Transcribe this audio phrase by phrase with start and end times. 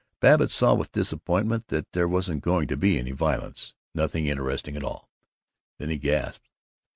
[0.19, 4.83] Babbitt saw with disappointment that there wasn't going to be any violence, nothing interesting at
[4.83, 5.11] all.
[5.77, 6.49] Then he gasped.